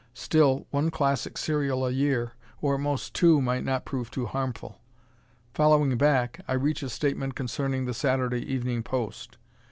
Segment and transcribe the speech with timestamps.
[0.15, 4.81] Still, one classic serial a year, or at most two, might not prove too harmful.
[5.53, 9.37] Following back, I reach a statement concerning "The Saturday Evening Post."